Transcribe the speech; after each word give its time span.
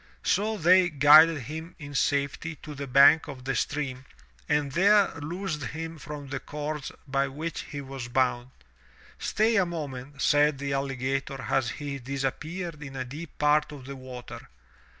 So 0.23 0.57
they 0.57 0.89
guided 0.89 1.41
him 1.41 1.75
in 1.77 1.93
safety 1.93 2.55
to 2.63 2.73
the 2.73 2.87
bank 2.87 3.27
of 3.27 3.45
the 3.45 3.53
stream 3.55 4.05
and 4.49 4.71
there 4.71 5.13
loosed 5.19 5.61
him 5.63 5.99
from 5.99 6.29
the 6.29 6.39
cords 6.39 6.91
by 7.07 7.27
which 7.27 7.61
he 7.69 7.81
was 7.81 8.07
bound. 8.07 8.49
"Stay 9.19 9.57
a 9.57 9.63
moment," 9.67 10.19
said 10.19 10.57
the 10.57 10.73
alligator 10.73 11.39
as 11.43 11.69
he 11.69 11.99
disappeared 11.99 12.81
in 12.81 12.95
a 12.95 13.05
deep 13.05 13.37
part 13.37 13.71
of 13.71 13.85
the 13.85 13.95
water. 13.95 14.49